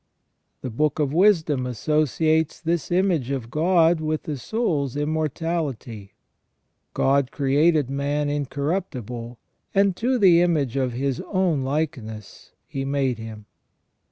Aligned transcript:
The 0.61 0.71
Book 0.71 0.97
of 0.97 1.13
Wisdom 1.13 1.67
associates 1.67 2.59
this 2.59 2.89
image 2.91 3.29
of 3.29 3.51
God 3.51 3.99
with 4.01 4.23
the 4.23 4.35
soul's 4.35 4.95
immor 4.95 5.29
tality:" 5.29 6.09
God 6.95 7.29
created 7.31 7.87
man 7.91 8.27
incorruptible, 8.27 9.37
and 9.75 9.95
to 9.97 10.17
the 10.17 10.41
image 10.41 10.75
of 10.75 10.93
his 10.93 11.21
own 11.31 11.61
likeness 11.61 12.51
He 12.65 12.83
made 12.83 13.19
him 13.19 13.45